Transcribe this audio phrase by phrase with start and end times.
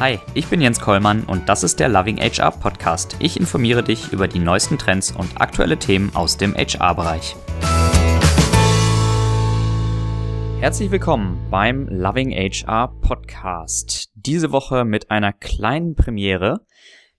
[0.00, 3.16] Hi, ich bin Jens Kollmann und das ist der Loving HR Podcast.
[3.18, 7.34] Ich informiere dich über die neuesten Trends und aktuelle Themen aus dem HR-Bereich.
[10.60, 14.12] Herzlich willkommen beim Loving HR Podcast.
[14.14, 16.60] Diese Woche mit einer kleinen Premiere.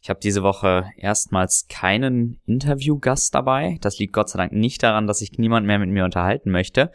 [0.01, 3.77] Ich habe diese Woche erstmals keinen Interviewgast dabei.
[3.81, 6.93] Das liegt Gott sei Dank nicht daran, dass sich niemand mehr mit mir unterhalten möchte,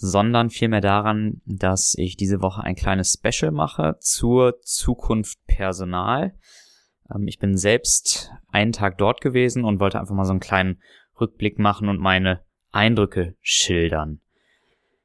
[0.00, 6.34] sondern vielmehr daran, dass ich diese Woche ein kleines Special mache zur Zukunft Personal.
[7.14, 10.80] Ähm, ich bin selbst einen Tag dort gewesen und wollte einfach mal so einen kleinen
[11.20, 12.40] Rückblick machen und meine
[12.72, 14.20] Eindrücke schildern.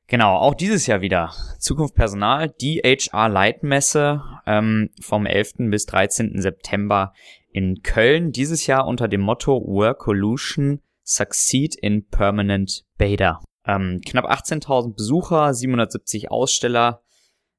[0.08, 1.34] Genau, auch dieses Jahr wieder.
[1.60, 5.70] Zukunft Personal, die HR Leitmesse ähm, vom 11.
[5.72, 6.40] bis 13.
[6.40, 7.12] September
[7.52, 8.32] in Köln.
[8.32, 13.42] Dieses Jahr unter dem Motto Workolution Succeed in Permanent Beta.
[13.68, 17.02] Ähm, knapp 18.000 Besucher, 770 Aussteller,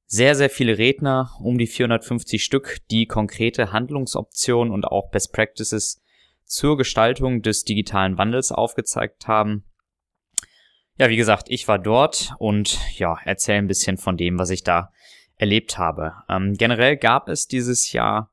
[0.07, 6.01] sehr, sehr viele Redner, um die 450 Stück, die konkrete Handlungsoptionen und auch Best Practices
[6.45, 9.65] zur Gestaltung des digitalen Wandels aufgezeigt haben.
[10.99, 14.63] Ja, wie gesagt, ich war dort und ja, erzähle ein bisschen von dem, was ich
[14.63, 14.93] da
[15.37, 16.15] erlebt habe.
[16.29, 18.33] Ähm, generell gab es dieses Jahr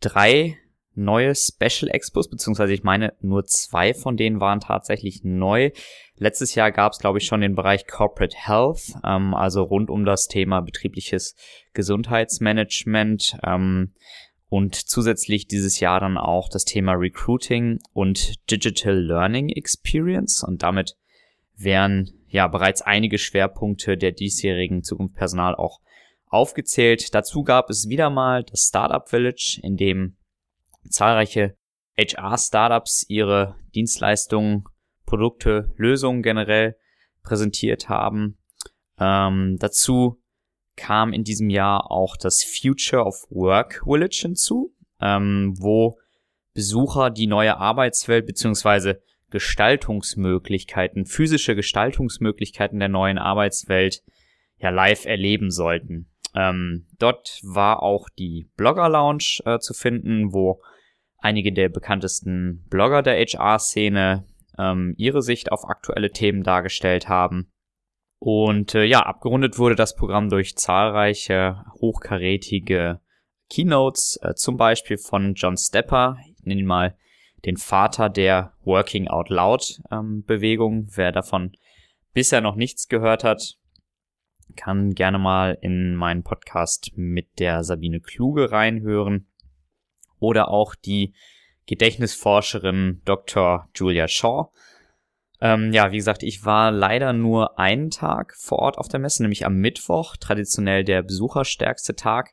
[0.00, 0.56] drei
[0.94, 5.72] neue Special Expos, beziehungsweise ich meine, nur zwei von denen waren tatsächlich neu.
[6.16, 10.04] Letztes Jahr gab es, glaube ich, schon den Bereich Corporate Health, ähm, also rund um
[10.04, 11.34] das Thema betriebliches
[11.72, 13.36] Gesundheitsmanagement.
[13.44, 13.94] Ähm,
[14.48, 20.44] und zusätzlich dieses Jahr dann auch das Thema Recruiting und Digital Learning Experience.
[20.44, 20.94] Und damit
[21.56, 25.80] wären ja bereits einige Schwerpunkte der diesjährigen Zukunft Personal auch
[26.26, 27.14] aufgezählt.
[27.14, 30.16] Dazu gab es wieder mal das Startup Village, in dem
[30.88, 31.56] zahlreiche
[31.98, 34.64] HR-Startups ihre Dienstleistungen,
[35.06, 36.76] Produkte, Lösungen generell
[37.22, 38.38] präsentiert haben.
[38.98, 40.20] Ähm, dazu
[40.76, 45.98] kam in diesem Jahr auch das Future of Work Village hinzu, ähm, wo
[46.52, 54.02] Besucher die neue Arbeitswelt beziehungsweise Gestaltungsmöglichkeiten, physische Gestaltungsmöglichkeiten der neuen Arbeitswelt
[54.58, 56.08] ja live erleben sollten.
[56.34, 60.62] Ähm, dort war auch die Blogger Lounge äh, zu finden, wo
[61.18, 64.24] einige der bekanntesten Blogger der HR-Szene
[64.58, 67.50] ähm, ihre Sicht auf aktuelle Themen dargestellt haben.
[68.18, 73.00] Und äh, ja, abgerundet wurde das Programm durch zahlreiche hochkarätige
[73.50, 76.96] Keynotes, äh, zum Beispiel von John Stepper, ich nenne ihn mal
[77.44, 80.88] den Vater der Working Out Loud ähm, Bewegung.
[80.94, 81.52] Wer davon
[82.12, 83.58] bisher noch nichts gehört hat,
[84.56, 89.26] kann gerne mal in meinen Podcast mit der Sabine Kluge reinhören
[90.18, 91.14] oder auch die
[91.66, 93.68] Gedächtnisforscherin Dr.
[93.74, 94.50] Julia Shaw.
[95.40, 99.22] Ähm, ja, wie gesagt, ich war leider nur einen Tag vor Ort auf der Messe,
[99.22, 102.32] nämlich am Mittwoch, traditionell der besucherstärkste Tag.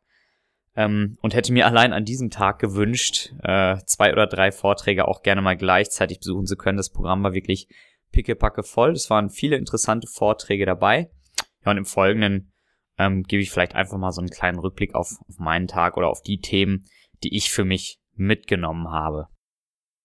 [0.76, 5.22] Ähm, und hätte mir allein an diesem Tag gewünscht, äh, zwei oder drei Vorträge auch
[5.22, 6.78] gerne mal gleichzeitig besuchen zu können.
[6.78, 7.68] Das Programm war wirklich
[8.12, 8.92] pickepacke voll.
[8.92, 11.10] Es waren viele interessante Vorträge dabei.
[11.66, 12.54] Ja, und im Folgenden
[12.98, 16.10] ähm, gebe ich vielleicht einfach mal so einen kleinen Rückblick auf, auf meinen Tag oder
[16.10, 16.86] auf die Themen,
[17.24, 19.28] die ich für mich mitgenommen habe.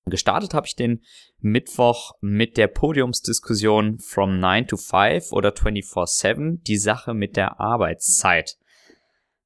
[0.08, 1.02] Gestartet habe ich den
[1.40, 8.56] Mittwoch mit der Podiumsdiskussion From 9 to 5 oder 24-7, die Sache mit der Arbeitszeit.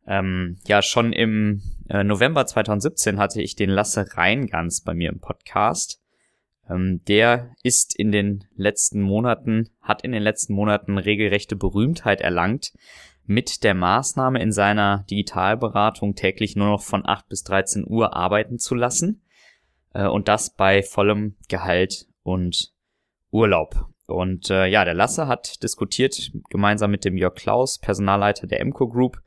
[0.06, 5.20] Ähm, ja, schon im äh, November 2017 hatte ich den Lasse Reingans bei mir im
[5.20, 6.02] Podcast.
[6.68, 12.72] Ähm, der ist in den letzten Monaten, hat in den letzten Monaten regelrechte Berühmtheit erlangt,
[13.30, 18.58] mit der Maßnahme in seiner Digitalberatung täglich nur noch von 8 bis 13 Uhr arbeiten
[18.58, 19.22] zu lassen
[19.94, 22.72] äh, und das bei vollem Gehalt und
[23.30, 23.86] Urlaub.
[24.08, 28.88] Und äh, ja, der Lasse hat diskutiert gemeinsam mit dem Jörg Klaus, Personalleiter der Emco
[28.88, 29.22] Group.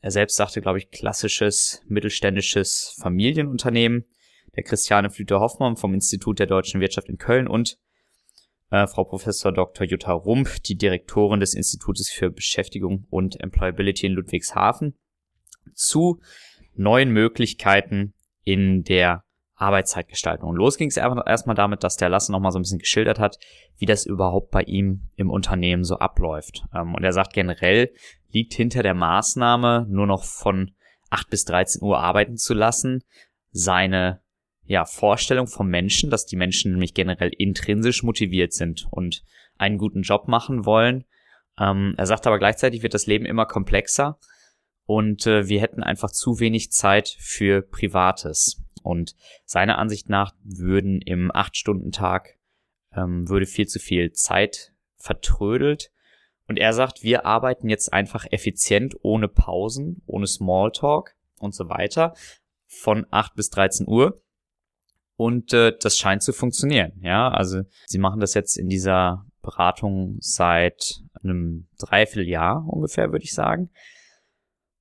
[0.00, 4.04] Er selbst sagte, glaube ich, klassisches mittelständisches Familienunternehmen.
[4.56, 7.78] Der Christiane Flüter-Hoffmann vom Institut der deutschen Wirtschaft in Köln und
[8.74, 9.86] äh, Frau Professor Dr.
[9.86, 14.94] Jutta Rump, die Direktorin des Institutes für Beschäftigung und Employability in Ludwigshafen,
[15.74, 16.20] zu
[16.74, 19.22] neuen Möglichkeiten in der
[19.54, 20.48] Arbeitszeitgestaltung.
[20.48, 23.38] Und los ging es erstmal damit, dass der Lasse nochmal so ein bisschen geschildert hat,
[23.78, 26.64] wie das überhaupt bei ihm im Unternehmen so abläuft.
[26.74, 27.92] Ähm, und er sagt generell,
[28.32, 30.72] liegt hinter der Maßnahme, nur noch von
[31.10, 33.04] 8 bis 13 Uhr arbeiten zu lassen,
[33.52, 34.23] seine
[34.66, 39.22] ja, Vorstellung vom Menschen, dass die Menschen nämlich generell intrinsisch motiviert sind und
[39.58, 41.04] einen guten Job machen wollen.
[41.58, 44.18] Ähm, er sagt aber gleichzeitig wird das Leben immer komplexer
[44.86, 48.62] und äh, wir hätten einfach zu wenig Zeit für Privates.
[48.82, 49.16] Und
[49.46, 52.38] seiner Ansicht nach würden im 8-Stunden-Tag
[52.94, 55.90] ähm, würde viel zu viel Zeit vertrödelt.
[56.46, 62.14] Und er sagt, wir arbeiten jetzt einfach effizient, ohne Pausen, ohne Smalltalk und so weiter
[62.66, 64.20] von 8 bis 13 Uhr.
[65.16, 66.92] Und äh, das scheint zu funktionieren.
[67.00, 73.34] Ja, also sie machen das jetzt in dieser Beratung seit einem Dreivierteljahr ungefähr, würde ich
[73.34, 73.70] sagen.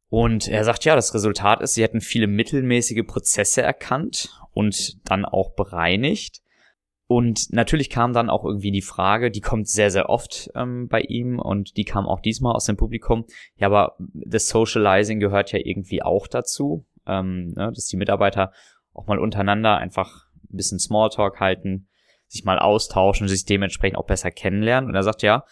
[0.10, 5.26] Und er sagt, ja, das Resultat ist, sie hätten viele mittelmäßige Prozesse erkannt und dann
[5.26, 6.42] auch bereinigt.
[7.08, 11.02] Und natürlich kam dann auch irgendwie die Frage, die kommt sehr, sehr oft ähm, bei
[11.02, 13.26] ihm und die kam auch diesmal aus dem Publikum.
[13.58, 18.52] Ja, aber das Socializing gehört ja irgendwie auch dazu, ähm, ne, dass die Mitarbeiter
[18.94, 21.88] auch mal untereinander einfach ein bisschen Smalltalk halten,
[22.28, 24.90] sich mal austauschen, sich dementsprechend auch besser kennenlernen.
[24.90, 25.46] Und er sagt, ja,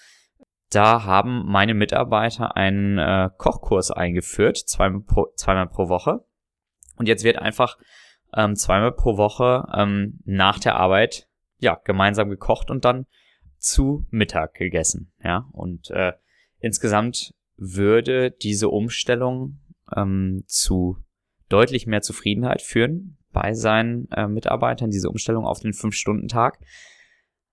[0.69, 6.23] da haben meine Mitarbeiter einen äh, Kochkurs eingeführt, zweimal pro, zweimal pro Woche.
[6.95, 7.77] Und jetzt wird einfach
[8.33, 11.27] ähm, zweimal pro Woche ähm, nach der Arbeit
[11.59, 13.05] ja gemeinsam gekocht und dann
[13.57, 15.11] zu Mittag gegessen.
[15.23, 16.13] Ja, und äh,
[16.59, 19.59] insgesamt würde diese Umstellung
[19.95, 20.97] ähm, zu
[21.49, 26.59] deutlich mehr Zufriedenheit führen bei seinen äh, Mitarbeitern, diese Umstellung auf den Fünf-Stunden-Tag.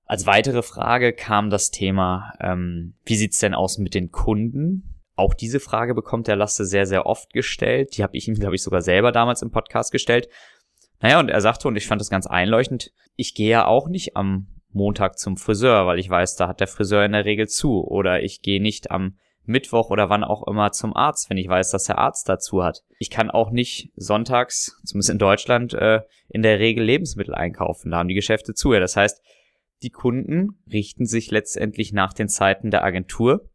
[0.04, 4.94] Als weitere Frage kam das Thema, ähm, wie sieht's denn aus mit den Kunden?
[5.14, 7.96] Auch diese Frage bekommt der Lasse sehr, sehr oft gestellt.
[7.96, 10.28] Die habe ich ihm, glaube ich, sogar selber damals im Podcast gestellt.
[11.00, 14.16] Naja, und er sagte, und ich fand das ganz einleuchtend, ich gehe ja auch nicht
[14.16, 17.84] am Montag zum Friseur, weil ich weiß, da hat der Friseur in der Regel zu.
[17.84, 21.70] Oder ich gehe nicht am Mittwoch oder wann auch immer zum Arzt, wenn ich weiß,
[21.70, 22.84] dass der Arzt dazu hat.
[22.98, 27.90] Ich kann auch nicht sonntags, zumindest in Deutschland, äh, in der Regel Lebensmittel einkaufen.
[27.90, 28.72] Da haben die Geschäfte zu.
[28.72, 29.22] Ja, das heißt,
[29.82, 33.50] die Kunden richten sich letztendlich nach den Zeiten der Agentur.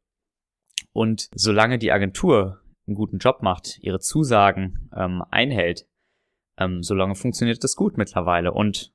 [0.92, 5.88] Und solange die Agentur einen guten Job macht, ihre Zusagen ähm, einhält,
[6.58, 8.52] ähm, solange funktioniert das gut mittlerweile.
[8.52, 8.94] Und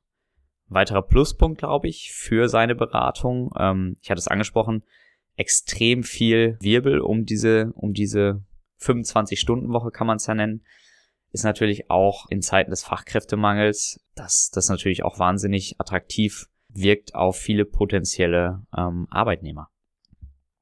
[0.69, 4.85] weiterer Pluspunkt, glaube ich, für seine Beratung, ähm, ich hatte es angesprochen,
[5.39, 8.43] extrem viel Wirbel um diese, um diese
[8.81, 10.65] 25-Stunden-Woche kann man es ja nennen,
[11.31, 17.37] ist natürlich auch in Zeiten des Fachkräftemangels, dass das natürlich auch wahnsinnig attraktiv wirkt auf
[17.37, 19.69] viele potenzielle ähm, Arbeitnehmer.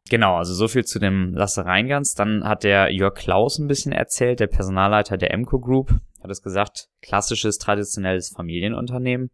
[0.09, 2.15] Genau, also so viel zu dem Lasse Reingans.
[2.15, 5.91] Dann hat der Jörg Klaus ein bisschen erzählt, der Personalleiter der Emco Group,
[6.23, 9.31] hat es gesagt, klassisches, traditionelles Familienunternehmen.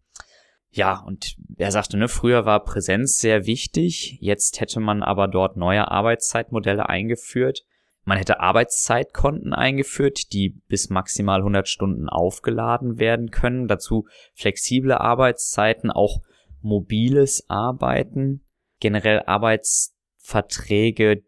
[0.75, 5.59] Ja, und er sagte, ne, früher war Präsenz sehr wichtig, jetzt hätte man aber dort
[5.59, 7.65] neue Arbeitszeitmodelle eingeführt.
[8.05, 13.69] Man hätte Arbeitszeitkonten eingeführt, die bis maximal 100 Stunden aufgeladen werden können.
[13.69, 16.23] Dazu flexible Arbeitszeiten, auch
[16.63, 18.43] mobiles Arbeiten,
[18.81, 21.23] generell Arbeitsverträge,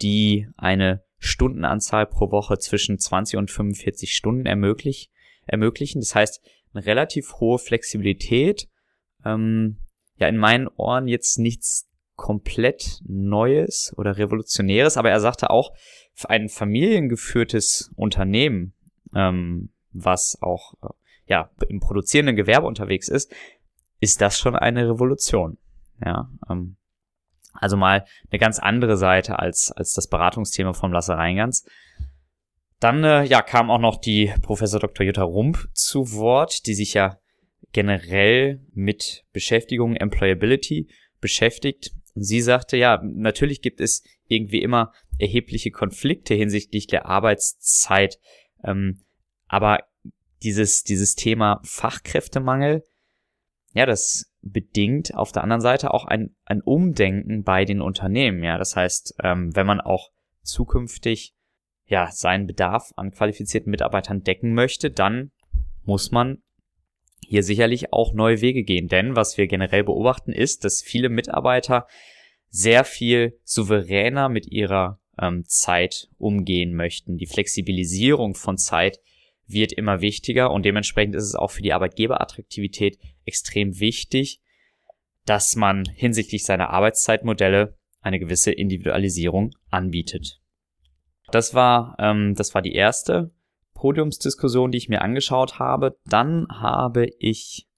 [0.00, 5.10] die eine Stundenanzahl pro Woche zwischen 20 und 45 Stunden ermöglich,
[5.44, 6.00] ermöglichen.
[6.00, 8.68] Das heißt, eine relativ hohe Flexibilität
[9.26, 9.76] ähm,
[10.18, 15.72] ja in meinen Ohren jetzt nichts komplett Neues oder Revolutionäres, aber er sagte auch,
[16.14, 18.72] für ein familiengeführtes Unternehmen,
[19.14, 20.88] ähm, was auch äh,
[21.26, 23.34] ja im produzierenden Gewerbe unterwegs ist,
[24.00, 25.58] ist das schon eine Revolution.
[26.04, 26.76] Ja, ähm,
[27.52, 31.66] also mal eine ganz andere Seite als als das Beratungsthema vom Lasse Reingans.
[32.80, 35.04] Dann äh, ja kam auch noch die Professor Dr.
[35.04, 37.18] Jutta Rump zu Wort, die sich ja
[37.72, 40.88] generell mit Beschäftigung, Employability
[41.20, 41.92] beschäftigt.
[42.14, 48.18] Und sie sagte, ja, natürlich gibt es irgendwie immer erhebliche Konflikte hinsichtlich der Arbeitszeit.
[48.64, 49.00] Ähm,
[49.46, 49.80] aber
[50.42, 52.82] dieses, dieses Thema Fachkräftemangel,
[53.72, 58.42] ja, das bedingt auf der anderen Seite auch ein, ein Umdenken bei den Unternehmen.
[58.42, 60.10] Ja, das heißt, ähm, wenn man auch
[60.42, 61.34] zukünftig
[61.86, 65.30] ja seinen Bedarf an qualifizierten Mitarbeitern decken möchte, dann
[65.84, 66.42] muss man
[67.20, 68.88] hier sicherlich auch neue Wege gehen.
[68.88, 71.86] Denn was wir generell beobachten ist, dass viele Mitarbeiter
[72.48, 77.18] sehr viel souveräner mit ihrer ähm, Zeit umgehen möchten.
[77.18, 79.00] Die Flexibilisierung von Zeit
[79.46, 84.40] wird immer wichtiger und dementsprechend ist es auch für die Arbeitgeberattraktivität extrem wichtig,
[85.24, 90.40] dass man hinsichtlich seiner Arbeitszeitmodelle eine gewisse Individualisierung anbietet.
[91.32, 93.32] Das war, ähm, das war die erste
[93.76, 95.96] Podiumsdiskussion, die ich mir angeschaut habe.
[96.06, 97.68] Dann habe ich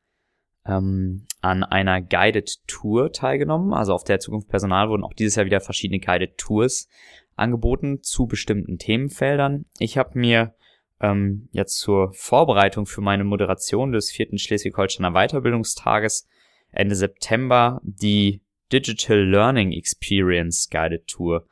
[0.65, 3.73] ähm, an einer Guided Tour teilgenommen.
[3.73, 6.89] Also auf der Zukunft Personal wurden auch dieses Jahr wieder verschiedene Guided Tours
[7.37, 9.65] angeboten zu bestimmten Themenfeldern.
[9.79, 10.55] Ich habe mir
[11.01, 16.27] ähm, jetzt zur Vorbereitung für meine Moderation des vierten Schleswig-Holsteiner Weiterbildungstages
[16.71, 21.47] Ende September die Digital Learning Experience Guided Tour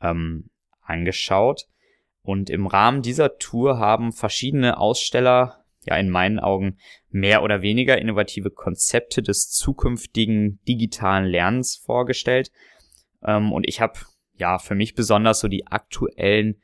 [0.00, 0.50] ähm,
[0.82, 1.66] angeschaut.
[2.30, 7.98] Und im Rahmen dieser Tour haben verschiedene Aussteller, ja in meinen Augen, mehr oder weniger
[7.98, 12.52] innovative Konzepte des zukünftigen digitalen Lernens vorgestellt.
[13.24, 13.98] Ähm, und ich habe
[14.34, 16.62] ja für mich besonders so die aktuellen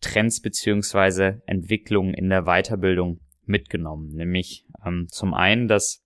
[0.00, 4.08] Trends beziehungsweise Entwicklungen in der Weiterbildung mitgenommen.
[4.08, 6.02] Nämlich ähm, zum einen, dass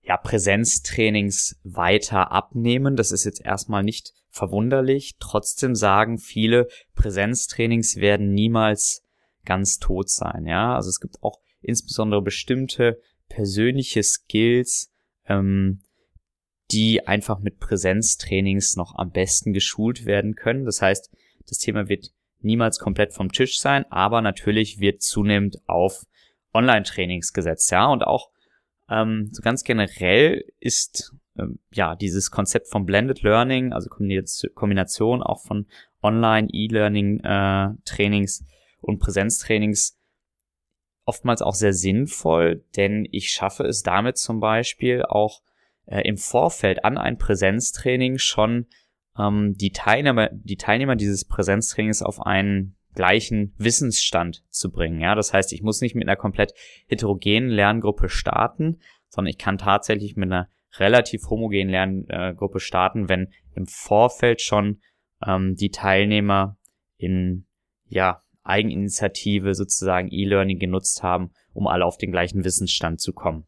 [0.00, 2.96] ja, Präsenztrainings weiter abnehmen.
[2.96, 5.16] Das ist jetzt erstmal nicht verwunderlich.
[5.18, 9.02] Trotzdem sagen viele, Präsenztrainings werden niemals
[9.44, 10.46] ganz tot sein.
[10.46, 14.92] Ja, also es gibt auch insbesondere bestimmte persönliche Skills,
[15.26, 15.80] ähm,
[16.70, 20.64] die einfach mit Präsenztrainings noch am besten geschult werden können.
[20.64, 21.10] Das heißt,
[21.46, 26.04] das Thema wird niemals komplett vom Tisch sein, aber natürlich wird zunehmend auf
[26.54, 28.30] Online-Trainings gesetzt, ja, und auch
[28.88, 31.14] ähm, so ganz generell ist
[31.72, 35.66] ja dieses Konzept von Blended Learning, also Kombination auch von
[36.02, 38.44] Online, E-Learning, äh, Trainings
[38.80, 39.98] und Präsenztrainings
[41.04, 45.40] oftmals auch sehr sinnvoll, denn ich schaffe es damit zum Beispiel auch
[45.86, 48.66] äh, im Vorfeld an ein Präsenztraining schon
[49.18, 55.00] ähm, die Teilnehmer, die Teilnehmer dieses Präsenztrainings auf einen gleichen Wissensstand zu bringen.
[55.00, 56.52] Ja, das heißt, ich muss nicht mit einer komplett
[56.88, 63.66] heterogenen Lerngruppe starten, sondern ich kann tatsächlich mit einer relativ homogenen Lerngruppe starten, wenn im
[63.66, 64.80] Vorfeld schon
[65.26, 66.56] ähm, die Teilnehmer
[66.96, 67.46] in
[67.86, 73.44] ja Eigeninitiative sozusagen E-Learning genutzt haben, um alle auf den gleichen Wissensstand zu kommen.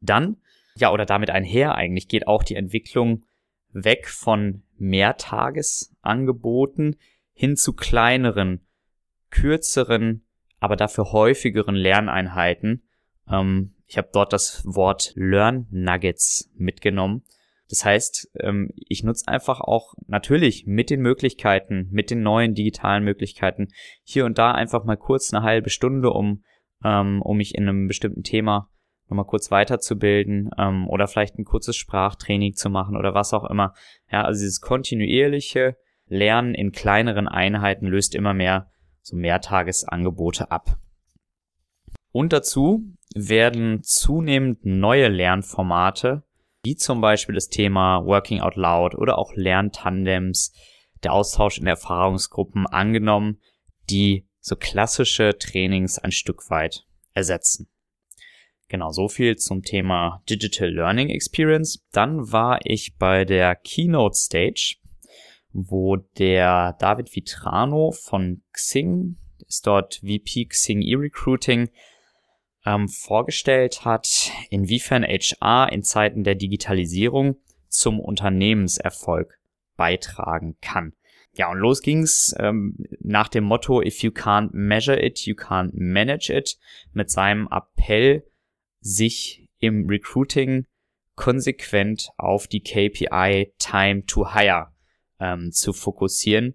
[0.00, 0.38] Dann,
[0.76, 3.26] ja, oder damit einher eigentlich geht auch die Entwicklung
[3.72, 6.96] weg von Mehrtagesangeboten
[7.32, 8.66] hin zu kleineren,
[9.30, 10.26] kürzeren,
[10.60, 12.88] aber dafür häufigeren Lerneinheiten.
[13.30, 17.22] Ähm, ich habe dort das Wort Learn Nuggets mitgenommen.
[17.68, 23.04] Das heißt, ähm, ich nutze einfach auch natürlich mit den Möglichkeiten, mit den neuen digitalen
[23.04, 23.68] Möglichkeiten
[24.02, 26.44] hier und da einfach mal kurz eine halbe Stunde, um,
[26.84, 28.70] ähm, um mich in einem bestimmten Thema
[29.08, 33.74] nochmal kurz weiterzubilden ähm, oder vielleicht ein kurzes Sprachtraining zu machen oder was auch immer.
[34.10, 35.76] Ja, also dieses kontinuierliche
[36.06, 38.70] Lernen in kleineren Einheiten löst immer mehr
[39.02, 40.78] so Mehrtagesangebote ab.
[42.12, 46.22] Und dazu werden zunehmend neue Lernformate,
[46.62, 50.52] wie zum Beispiel das Thema Working Out Loud oder auch Lerntandems,
[51.02, 53.40] der Austausch in Erfahrungsgruppen angenommen,
[53.88, 57.68] die so klassische Trainings ein Stück weit ersetzen.
[58.68, 61.86] Genau, so viel zum Thema Digital Learning Experience.
[61.92, 64.76] Dann war ich bei der Keynote Stage,
[65.52, 71.70] wo der David Vitrano von Xing, ist dort VP Xing E-Recruiting,
[72.66, 77.36] ähm, vorgestellt hat, inwiefern HR in Zeiten der Digitalisierung
[77.68, 79.38] zum Unternehmenserfolg
[79.76, 80.92] beitragen kann.
[81.32, 85.70] Ja, und los ging's ähm, nach dem Motto If you can't measure it, you can't
[85.74, 86.58] manage it,
[86.92, 88.26] mit seinem Appell,
[88.80, 90.66] sich im Recruiting
[91.14, 94.68] konsequent auf die KPI Time to Hire
[95.20, 96.54] ähm, zu fokussieren,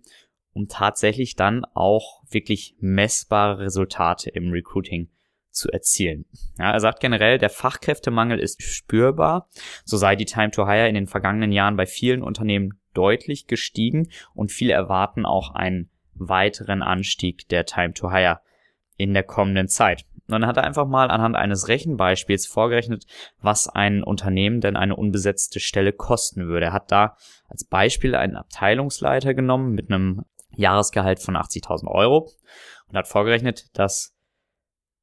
[0.53, 5.10] um tatsächlich dann auch wirklich messbare Resultate im Recruiting
[5.51, 6.25] zu erzielen.
[6.58, 9.50] Ja, er sagt generell, der Fachkräftemangel ist spürbar.
[9.86, 14.10] So sei die Time to Hire in den vergangenen Jahren bei vielen Unternehmen deutlich gestiegen
[14.34, 18.39] und viele erwarten auch einen weiteren Anstieg der Time to Hire
[18.98, 20.05] in der kommenden Zeit.
[20.27, 23.05] Und dann hat er einfach mal anhand eines Rechenbeispiels vorgerechnet,
[23.41, 26.67] was ein Unternehmen denn eine unbesetzte Stelle kosten würde.
[26.67, 27.17] Er hat da
[27.50, 30.24] als Beispiel einen Abteilungsleiter genommen mit einem
[30.55, 32.31] Jahresgehalt von 80.000 Euro
[32.88, 34.15] und hat vorgerechnet, dass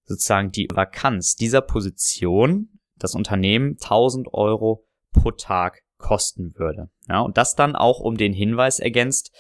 [0.09, 6.91] sozusagen die Vakanz dieser Position das Unternehmen 1000 Euro pro Tag kosten würde.
[7.09, 9.33] Ja, und das dann auch um den Hinweis ergänzt,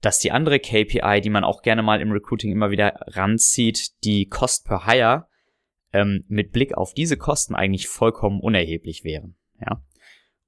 [0.00, 4.28] dass die andere KPI, die man auch gerne mal im Recruiting immer wieder ranzieht, die
[4.28, 5.26] Cost per Hire,
[5.92, 9.36] ähm, mit Blick auf diese Kosten eigentlich vollkommen unerheblich wären.
[9.60, 9.82] Ja.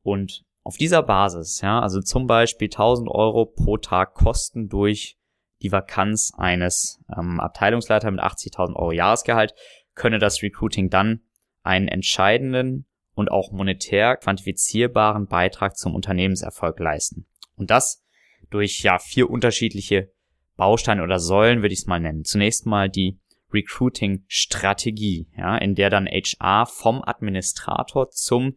[0.03, 5.18] Und auf dieser Basis, ja, also zum Beispiel 1000 Euro pro Tag Kosten durch
[5.62, 9.55] die Vakanz eines ähm, Abteilungsleiter mit 80.000 Euro Jahresgehalt,
[9.95, 11.21] könne das Recruiting dann
[11.62, 17.27] einen entscheidenden und auch monetär quantifizierbaren Beitrag zum Unternehmenserfolg leisten.
[17.57, 18.05] Und das
[18.50, 20.12] durch ja vier unterschiedliche
[20.57, 22.25] Bausteine oder Säulen würde ich es mal nennen.
[22.25, 23.19] Zunächst mal die
[23.53, 28.57] Recruiting-Strategie, ja, in der dann HR vom Administrator zum,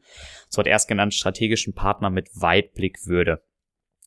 [0.49, 3.41] so hat erst genannt, strategischen Partner mit Weitblick würde.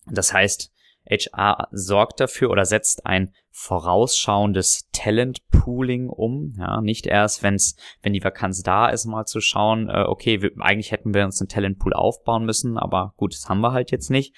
[0.07, 0.74] Das heißt,
[1.09, 6.55] HR sorgt dafür oder setzt ein vorausschauendes Talent Pooling um.
[6.59, 10.51] Ja, nicht erst, wenn's, wenn die Vakanz da ist, mal zu schauen, äh, okay, wir,
[10.61, 13.91] eigentlich hätten wir uns einen Talent Pool aufbauen müssen, aber gut, das haben wir halt
[13.91, 14.35] jetzt nicht,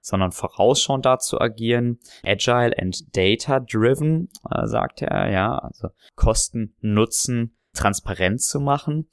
[0.00, 2.00] sondern vorausschauend dazu agieren.
[2.24, 9.08] Agile and Data Driven, äh, sagt er, ja, also Kosten, Nutzen transparent zu machen.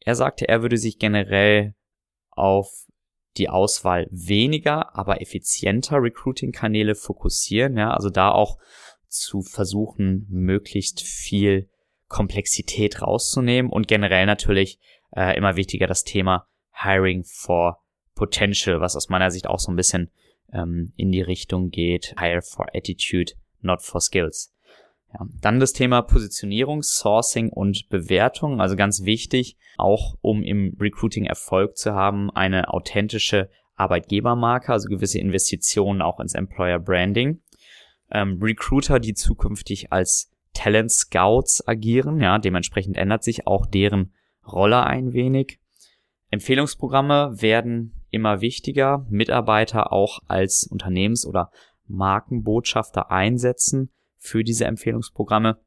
[0.00, 1.74] Er sagte, er würde sich generell
[2.30, 2.86] auf
[3.36, 7.76] die Auswahl weniger, aber effizienter Recruiting-Kanäle fokussieren.
[7.76, 8.58] Ja, also da auch
[9.08, 11.68] zu versuchen, möglichst viel
[12.08, 14.78] Komplexität rauszunehmen und generell natürlich
[15.16, 17.82] äh, immer wichtiger das Thema Hiring for
[18.14, 20.10] Potential, was aus meiner Sicht auch so ein bisschen
[20.52, 22.14] ähm, in die Richtung geht.
[22.18, 24.53] Hire for Attitude, not for Skills.
[25.14, 28.60] Ja, dann das Thema Positionierung, Sourcing und Bewertung.
[28.60, 35.20] Also ganz wichtig, auch um im Recruiting Erfolg zu haben, eine authentische Arbeitgebermarke, also gewisse
[35.20, 37.40] Investitionen auch ins Employer Branding.
[38.10, 44.12] Ähm, Recruiter, die zukünftig als Talent Scouts agieren, ja, dementsprechend ändert sich auch deren
[44.46, 45.58] Rolle ein wenig.
[46.30, 51.50] Empfehlungsprogramme werden immer wichtiger, Mitarbeiter auch als Unternehmens- oder
[51.86, 53.90] Markenbotschafter einsetzen
[54.24, 55.58] für diese Empfehlungsprogramme.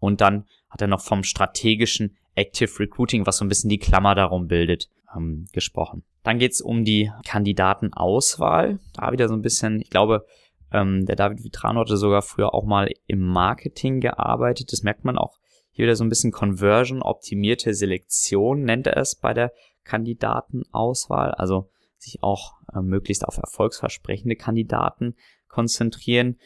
[0.00, 4.14] Und dann hat er noch vom strategischen Active Recruiting, was so ein bisschen die Klammer
[4.14, 6.04] darum bildet, ähm, gesprochen.
[6.22, 8.78] Dann geht's um die Kandidatenauswahl.
[8.94, 10.26] Da wieder so ein bisschen, ich glaube,
[10.72, 14.72] ähm, der David Vitrano hatte sogar früher auch mal im Marketing gearbeitet.
[14.72, 15.36] Das merkt man auch
[15.70, 19.52] hier wieder so ein bisschen Conversion, optimierte Selektion nennt er es bei der
[19.84, 21.32] Kandidatenauswahl.
[21.32, 25.14] Also sich auch äh, möglichst auf erfolgsversprechende Kandidaten
[25.48, 26.38] konzentrieren.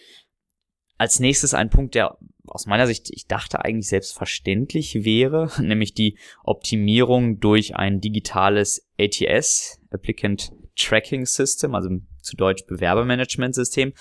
[1.00, 6.18] Als nächstes ein Punkt, der aus meiner Sicht, ich dachte eigentlich selbstverständlich wäre, nämlich die
[6.44, 11.88] Optimierung durch ein digitales ATS, Applicant Tracking System, also
[12.20, 13.94] zu Deutsch Bewerbermanagementsystem.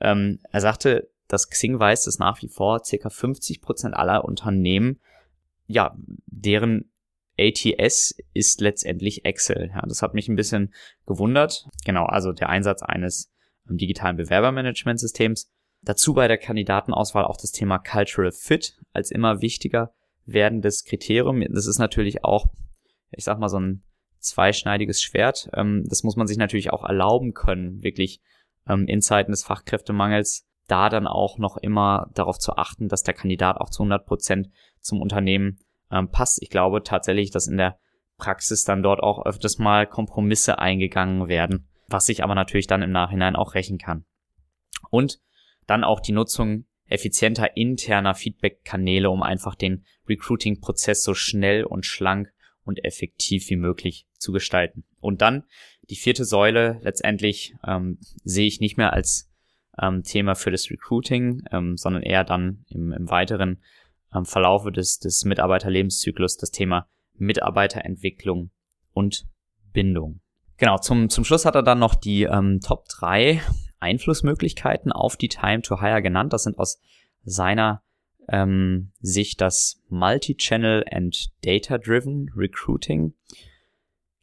[0.00, 4.98] Ähm, er sagte, dass Xing weiß, dass nach wie vor circa 50 Prozent aller Unternehmen,
[5.68, 5.96] ja,
[6.26, 6.90] deren
[7.38, 9.70] ATS ist letztendlich Excel.
[9.72, 10.74] Ja, das hat mich ein bisschen
[11.06, 11.68] gewundert.
[11.84, 13.30] Genau, also der Einsatz eines
[13.70, 15.48] ähm, digitalen Bewerbermanagementsystems.
[15.82, 19.92] Dazu bei der Kandidatenauswahl auch das Thema Cultural Fit als immer wichtiger
[20.24, 21.42] werdendes Kriterium.
[21.52, 22.46] Das ist natürlich auch,
[23.10, 23.82] ich sag mal, so ein
[24.20, 25.50] zweischneidiges Schwert.
[25.54, 28.20] Ähm, das muss man sich natürlich auch erlauben können, wirklich
[28.68, 33.14] ähm, in Zeiten des Fachkräftemangels da dann auch noch immer darauf zu achten, dass der
[33.14, 34.48] Kandidat auch zu 100 Prozent
[34.80, 35.58] zum Unternehmen
[35.90, 36.40] ähm, passt.
[36.42, 37.78] Ich glaube tatsächlich, dass in der
[38.16, 42.92] Praxis dann dort auch öfters mal Kompromisse eingegangen werden, was sich aber natürlich dann im
[42.92, 44.04] Nachhinein auch rächen kann.
[44.90, 45.18] Und
[45.66, 52.32] dann auch die Nutzung effizienter interner Feedback-Kanäle, um einfach den Recruiting-Prozess so schnell und schlank
[52.64, 54.84] und effektiv wie möglich zu gestalten.
[55.00, 55.44] Und dann
[55.90, 59.30] die vierte Säule letztendlich ähm, sehe ich nicht mehr als
[59.80, 63.62] ähm, Thema für das Recruiting, ähm, sondern eher dann im, im weiteren
[64.14, 68.50] ähm, Verlaufe des, des Mitarbeiterlebenszyklus das Thema Mitarbeiterentwicklung
[68.92, 69.26] und
[69.72, 70.20] Bindung.
[70.58, 73.40] Genau, zum, zum Schluss hat er dann noch die ähm, Top 3
[73.82, 76.32] Einflussmöglichkeiten auf die Time to Hire genannt.
[76.32, 76.80] Das sind aus
[77.24, 77.82] seiner
[78.28, 83.14] ähm, Sicht das Multi-Channel and Data-Driven Recruiting,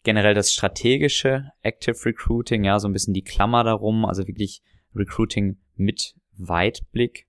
[0.04, 4.62] generell das strategische Active Recruiting, ja, so ein bisschen die Klammer darum, also wirklich
[4.96, 7.28] Recruiting mit Weitblick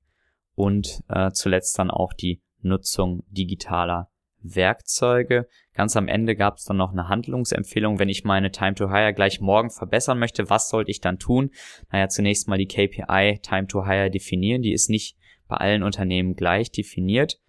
[0.55, 4.10] und äh, zuletzt dann auch die Nutzung digitaler
[4.43, 5.47] Werkzeuge.
[5.75, 9.15] Ganz am Ende gab es dann noch eine Handlungsempfehlung, wenn ich meine Time to Hire
[9.15, 11.51] gleich morgen verbessern möchte, was sollte ich dann tun?
[11.91, 15.17] Naja, zunächst mal die KPI Time to Hire definieren, die ist nicht
[15.49, 17.41] bei allen Unternehmen gleich definiert,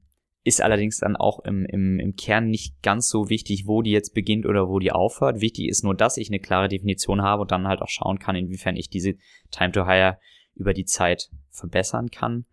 [0.43, 4.13] ist allerdings dann auch im, im, im Kern nicht ganz so wichtig, wo die jetzt
[4.13, 5.39] beginnt oder wo die aufhört.
[5.39, 8.35] Wichtig ist nur, dass ich eine klare Definition habe und dann halt auch schauen kann,
[8.35, 9.13] inwiefern ich diese
[9.51, 10.17] Time to Hire
[10.55, 12.45] über die Zeit verbessern kann.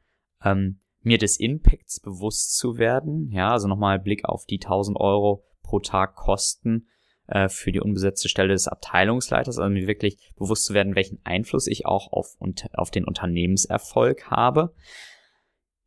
[0.45, 3.31] Ähm, mir des Impacts bewusst zu werden.
[3.33, 6.87] Ja, also nochmal Blick auf die 1000 Euro pro Tag Kosten
[7.27, 11.67] äh, für die unbesetzte Stelle des Abteilungsleiters, also mir wirklich bewusst zu werden, welchen Einfluss
[11.67, 12.37] ich auch auf,
[12.75, 14.75] auf den Unternehmenserfolg habe.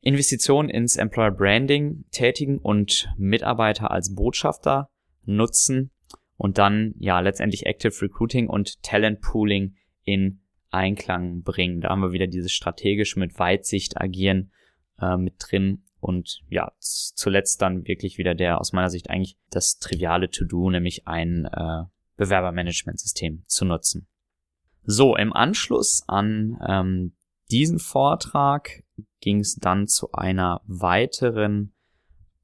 [0.01, 4.89] Investitionen ins Employer Branding tätigen und Mitarbeiter als Botschafter
[5.25, 5.91] nutzen
[6.35, 11.81] und dann ja letztendlich Active Recruiting und Talent Pooling in Einklang bringen.
[11.81, 14.51] Da haben wir wieder dieses strategisch mit Weitsicht agieren
[15.01, 15.83] äh, mit drin.
[15.99, 21.07] Und ja, zuletzt dann wirklich wieder der aus meiner Sicht eigentlich das triviale To-Do, nämlich
[21.07, 21.83] ein äh,
[22.17, 24.07] Bewerbermanagementsystem zu nutzen.
[24.83, 27.13] So, im Anschluss an ähm,
[27.51, 28.83] diesen Vortrag
[29.19, 31.73] ging es dann zu einer weiteren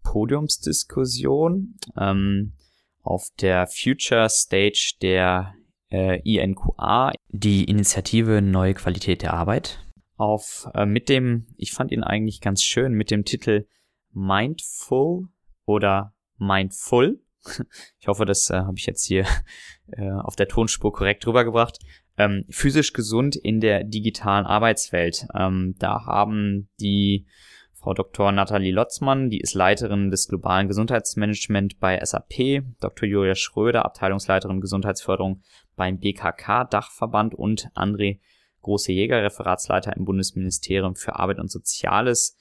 [0.03, 2.53] Podiumsdiskussion ähm,
[3.01, 5.55] auf der Future Stage der
[5.89, 9.87] äh, INQA, die Initiative Neue Qualität der Arbeit
[10.17, 13.67] auf äh, mit dem, ich fand ihn eigentlich ganz schön, mit dem Titel
[14.12, 15.27] Mindful
[15.65, 17.21] oder Mindful.
[17.99, 19.25] Ich hoffe, das äh, habe ich jetzt hier
[19.91, 21.80] äh, auf der Tonspur korrekt rübergebracht.
[22.17, 25.27] Ähm, physisch gesund in der digitalen Arbeitswelt.
[25.34, 27.27] Ähm, da haben die
[27.73, 28.32] Frau Dr.
[28.32, 33.08] Nathalie Lotzmann, die ist Leiterin des globalen Gesundheitsmanagement bei SAP, Dr.
[33.08, 35.41] Julia Schröder, Abteilungsleiterin Gesundheitsförderung
[35.75, 38.19] beim BKK-Dachverband und André
[38.67, 42.38] Große Jäger, Referatsleiter im Bundesministerium für Arbeit und Soziales,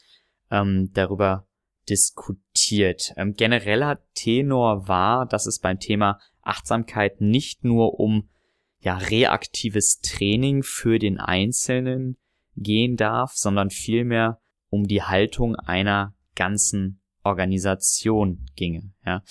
[0.50, 1.46] ähm, darüber
[1.88, 3.14] diskutiert.
[3.16, 8.28] Ähm, genereller Tenor war, dass es beim Thema Achtsamkeit nicht nur um
[8.80, 12.16] ja, reaktives Training für den Einzelnen
[12.56, 18.92] gehen darf, sondern vielmehr um die Haltung einer ganzen Organisation ginge.
[19.04, 19.22] Ja.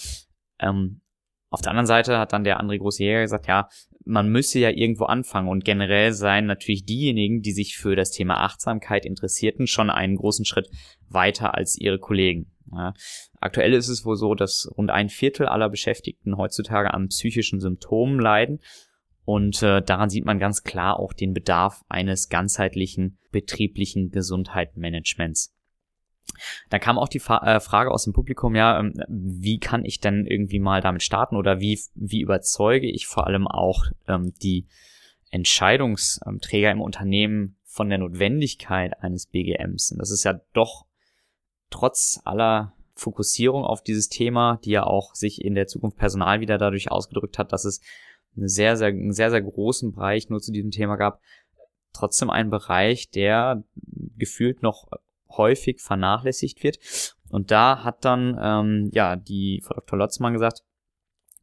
[0.59, 1.01] Ähm,
[1.49, 3.67] auf der anderen Seite hat dann der andere große Jäger gesagt, ja,
[4.05, 8.43] man müsse ja irgendwo anfangen und generell seien natürlich diejenigen, die sich für das Thema
[8.43, 10.69] Achtsamkeit interessierten, schon einen großen Schritt
[11.09, 12.51] weiter als ihre Kollegen.
[12.71, 12.93] Ja.
[13.41, 18.19] Aktuell ist es wohl so, dass rund ein Viertel aller Beschäftigten heutzutage an psychischen Symptomen
[18.19, 18.59] leiden
[19.25, 25.54] und äh, daran sieht man ganz klar auch den Bedarf eines ganzheitlichen betrieblichen Gesundheitsmanagements.
[26.69, 29.99] Da kam auch die Fa äh, Frage aus dem Publikum, ja, ähm, wie kann ich
[29.99, 34.67] denn irgendwie mal damit starten oder wie, wie überzeuge ich vor allem auch ähm, die
[35.29, 39.91] Entscheidungsträger im Unternehmen von der Notwendigkeit eines BGMs?
[39.91, 40.85] Und das ist ja doch
[41.69, 46.57] trotz aller Fokussierung auf dieses Thema, die ja auch sich in der Zukunft Personal wieder
[46.57, 47.81] dadurch ausgedrückt hat, dass es
[48.37, 51.19] einen sehr, sehr, einen sehr, sehr großen Bereich nur zu diesem Thema gab,
[51.93, 53.63] trotzdem ein Bereich, der
[54.17, 54.87] gefühlt noch
[55.29, 56.79] häufig vernachlässigt wird.
[57.29, 59.99] Und da hat dann ähm, ja die Frau Dr.
[59.99, 60.63] Lotzmann gesagt,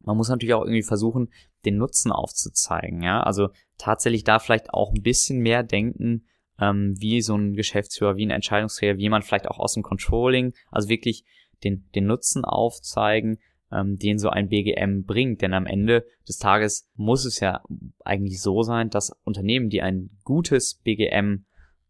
[0.01, 1.29] man muss natürlich auch irgendwie versuchen,
[1.65, 3.01] den Nutzen aufzuzeigen.
[3.01, 6.25] Ja, also tatsächlich da vielleicht auch ein bisschen mehr denken,
[6.59, 10.53] ähm, wie so ein Geschäftsführer, wie ein Entscheidungsträger, wie man vielleicht auch aus dem Controlling,
[10.71, 11.23] also wirklich
[11.63, 13.39] den, den Nutzen aufzeigen,
[13.71, 15.41] ähm, den so ein BGM bringt.
[15.41, 17.61] Denn am Ende des Tages muss es ja
[18.03, 21.45] eigentlich so sein, dass Unternehmen, die ein gutes BGM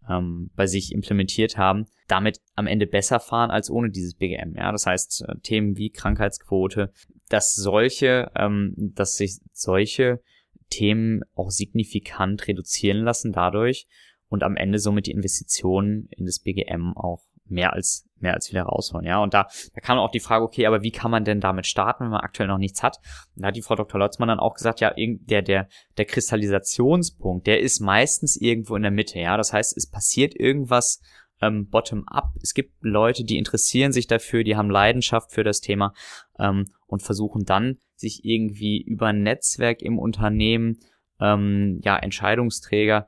[0.10, 4.56] ähm, bei sich implementiert haben, damit am Ende besser fahren als ohne dieses BGM.
[4.56, 6.92] Ja, das heißt äh, Themen wie Krankheitsquote,
[7.30, 10.22] dass solche, ähm, dass sich solche
[10.70, 13.88] Themen auch signifikant reduzieren lassen dadurch
[14.30, 18.64] und am Ende somit die Investitionen in das BGM auch mehr als mehr als wieder
[18.64, 19.06] rausholen.
[19.06, 21.68] Ja, und da, da kam auch die Frage, okay, aber wie kann man denn damit
[21.68, 22.98] starten, wenn man aktuell noch nichts hat?
[23.36, 24.00] Und da hat die Frau Dr.
[24.00, 28.92] Lotzmann dann auch gesagt, ja, der, der, der Kristallisationspunkt, der ist meistens irgendwo in der
[28.92, 29.20] Mitte.
[29.20, 31.02] Ja, das heißt, es passiert irgendwas
[31.42, 32.32] ähm, bottom-up.
[32.42, 35.94] Es gibt Leute, die interessieren sich dafür, die haben Leidenschaft für das Thema
[36.40, 40.80] ähm, und versuchen dann, sich irgendwie über ein Netzwerk im Unternehmen,
[41.20, 43.08] ähm, ja, Entscheidungsträger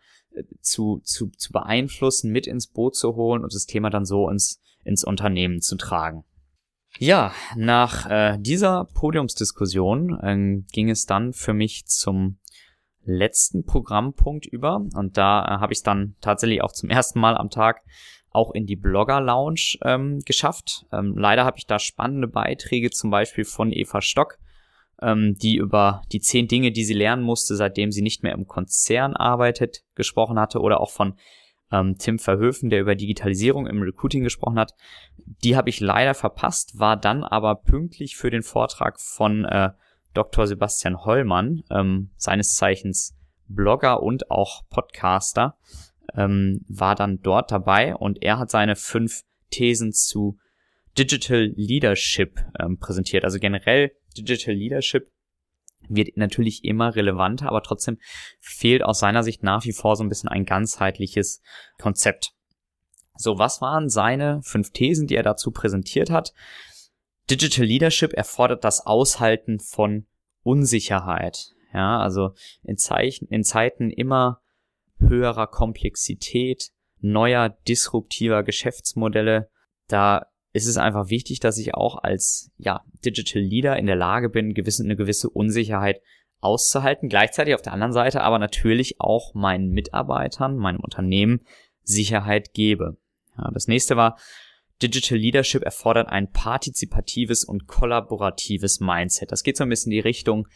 [0.61, 4.61] zu, zu, zu beeinflussen, mit ins Boot zu holen und das Thema dann so ins,
[4.83, 6.23] ins Unternehmen zu tragen.
[6.97, 12.39] Ja, nach äh, dieser Podiumsdiskussion äh, ging es dann für mich zum
[13.03, 17.37] letzten Programmpunkt über und da äh, habe ich es dann tatsächlich auch zum ersten Mal
[17.37, 17.81] am Tag
[18.31, 20.85] auch in die Blogger Lounge ähm, geschafft.
[20.91, 24.37] Ähm, leider habe ich da spannende Beiträge zum Beispiel von Eva Stock,
[25.01, 28.47] ähm, die über die zehn Dinge, die sie lernen musste, seitdem sie nicht mehr im
[28.47, 31.15] Konzern arbeitet, gesprochen hatte oder auch von
[31.71, 34.73] ähm, Tim Verhöfen, der über Digitalisierung im Recruiting gesprochen hat.
[35.43, 39.71] Die habe ich leider verpasst, war dann aber pünktlich für den Vortrag von äh,
[40.13, 40.47] Dr.
[40.47, 43.15] Sebastian Hollmann, ähm, seines Zeichens
[43.47, 45.57] Blogger und auch Podcaster,
[46.15, 50.37] ähm, war dann dort dabei und er hat seine fünf Thesen zu
[50.97, 53.25] Digital Leadership ähm, präsentiert.
[53.25, 55.11] Also generell Digital Leadership
[55.87, 57.99] wird natürlich immer relevanter, aber trotzdem
[58.39, 61.41] fehlt aus seiner Sicht nach wie vor so ein bisschen ein ganzheitliches
[61.79, 62.33] Konzept.
[63.17, 66.33] So, was waren seine fünf Thesen, die er dazu präsentiert hat?
[67.29, 70.05] Digital Leadership erfordert das Aushalten von
[70.43, 71.51] Unsicherheit.
[71.73, 74.41] Ja, also in, Zeichen, in Zeiten immer
[74.99, 79.49] höherer Komplexität, neuer disruptiver Geschäftsmodelle,
[79.87, 84.29] da ist es einfach wichtig, dass ich auch als ja, Digital Leader in der Lage
[84.29, 86.01] bin, gewisse, eine gewisse Unsicherheit
[86.39, 87.09] auszuhalten.
[87.09, 91.41] Gleichzeitig auf der anderen Seite aber natürlich auch meinen Mitarbeitern, meinem Unternehmen
[91.83, 92.97] Sicherheit gebe.
[93.37, 94.17] Ja, das nächste war,
[94.81, 99.33] Digital Leadership erfordert ein partizipatives und kollaboratives Mindset.
[99.33, 100.47] Das geht so ein bisschen in die Richtung,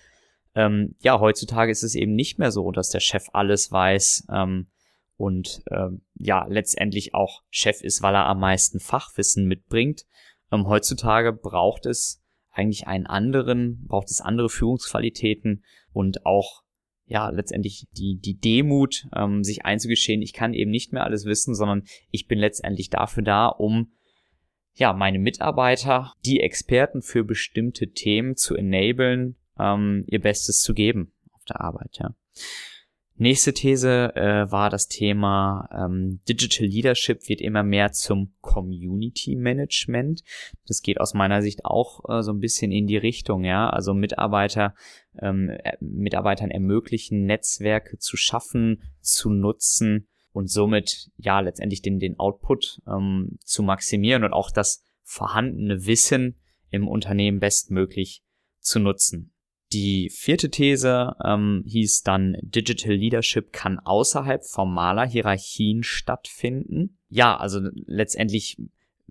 [0.56, 4.68] ähm, ja, heutzutage ist es eben nicht mehr so, dass der Chef alles weiß, ähm,
[5.20, 10.06] und ähm, ja, letztendlich auch Chef ist, weil er am meisten Fachwissen mitbringt.
[10.50, 16.64] Ähm, heutzutage braucht es eigentlich einen anderen, braucht es andere Führungsqualitäten und auch
[17.06, 21.54] ja letztendlich die die Demut, ähm, sich einzugestehen, ich kann eben nicht mehr alles wissen,
[21.54, 23.92] sondern ich bin letztendlich dafür da, um
[24.74, 31.12] ja meine Mitarbeiter, die Experten für bestimmte Themen zu enablen, ähm, ihr Bestes zu geben
[31.34, 31.98] auf der Arbeit.
[32.00, 32.16] Ja.
[33.22, 40.24] Nächste These äh, war das Thema ähm, Digital Leadership wird immer mehr zum Community Management.
[40.66, 43.70] Das geht aus meiner Sicht auch äh, so ein bisschen in die Richtung, ja.
[43.70, 44.74] Also Mitarbeiter,
[45.22, 52.18] ähm, äh, Mitarbeitern ermöglichen, Netzwerke zu schaffen, zu nutzen und somit ja letztendlich den, den
[52.20, 58.24] Output ähm, zu maximieren und auch das vorhandene Wissen im Unternehmen bestmöglich
[58.62, 59.34] zu nutzen.
[59.72, 66.98] Die vierte These ähm, hieß dann, Digital Leadership kann außerhalb formaler Hierarchien stattfinden.
[67.10, 68.58] Ja, also letztendlich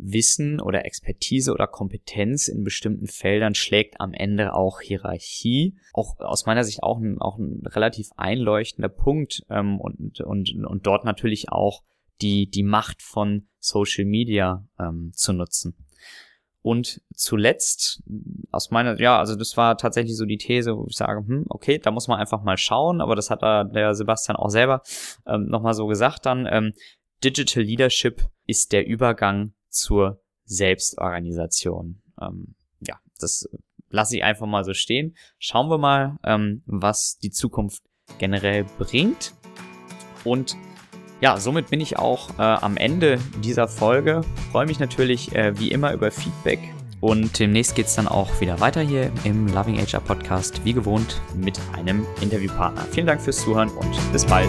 [0.01, 5.77] Wissen oder Expertise oder Kompetenz in bestimmten Feldern schlägt am Ende auch Hierarchie.
[5.93, 10.87] Auch aus meiner Sicht auch ein, auch ein relativ einleuchtender Punkt ähm, und, und, und
[10.87, 11.83] dort natürlich auch
[12.21, 15.77] die, die Macht von Social Media ähm, zu nutzen.
[16.69, 18.03] Und zuletzt,
[18.53, 21.79] aus meiner, ja, also das war tatsächlich so die These, wo ich sage, hm, okay,
[21.79, 24.83] da muss man einfach mal schauen, aber das hat da der Sebastian auch selber
[25.27, 26.47] ähm, nochmal so gesagt dann.
[26.47, 26.75] Ähm,
[27.25, 32.03] Digital Leadership ist der Übergang zur Selbstorganisation.
[32.21, 33.49] Ähm, ja, das
[33.89, 35.17] lasse ich einfach mal so stehen.
[35.39, 37.83] Schauen wir mal, ähm, was die Zukunft
[38.19, 39.33] generell bringt.
[40.23, 40.55] Und
[41.21, 44.23] ja, somit bin ich auch äh, am Ende dieser Folge.
[44.53, 46.61] Freue mich natürlich äh, wie immer über Feedback.
[47.01, 51.21] Und demnächst geht es dann auch wieder weiter hier im Loving HR Podcast, wie gewohnt,
[51.37, 52.83] mit einem Interviewpartner.
[52.91, 54.49] Vielen Dank fürs Zuhören und bis bald.